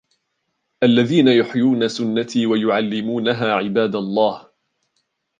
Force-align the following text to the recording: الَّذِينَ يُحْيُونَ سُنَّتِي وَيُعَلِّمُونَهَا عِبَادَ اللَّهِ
الَّذِينَ 0.83 1.27
يُحْيُونَ 1.27 1.87
سُنَّتِي 1.87 2.45
وَيُعَلِّمُونَهَا 2.45 3.53
عِبَادَ 3.53 3.95
اللَّهِ 3.95 4.47